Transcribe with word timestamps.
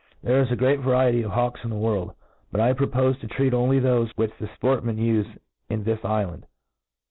THERE 0.23 0.41
is 0.41 0.51
a 0.51 0.55
great 0.55 0.79
variety 0.79 1.21
of 1.21 1.29
hawks 1.29 1.63
in 1.63 1.69
the 1.69 1.75
world; 1.75 2.15
but 2.51 2.59
I 2.59 2.73
propofe 2.73 3.19
to 3.19 3.27
treat 3.27 3.53
only 3.53 3.77
of 3.77 3.83
thofe 3.83 4.09
which 4.15 4.33
the 4.39 4.47
fportfmen 4.47 4.97
ufe 4.97 5.37
in 5.69 5.83
tlus 5.85 5.99
ifland. 5.99 6.45